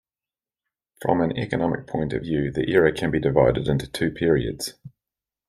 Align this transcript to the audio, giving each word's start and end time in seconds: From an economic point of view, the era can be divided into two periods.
From 0.99 1.21
an 1.21 1.37
economic 1.37 1.85
point 1.85 2.11
of 2.13 2.23
view, 2.23 2.51
the 2.51 2.71
era 2.71 2.91
can 2.91 3.11
be 3.11 3.19
divided 3.19 3.67
into 3.67 3.85
two 3.85 4.09
periods. 4.09 4.73